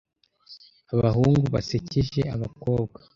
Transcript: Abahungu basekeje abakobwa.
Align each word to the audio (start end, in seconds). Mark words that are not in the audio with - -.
Abahungu 0.93 1.45
basekeje 1.55 2.19
abakobwa. 2.35 2.99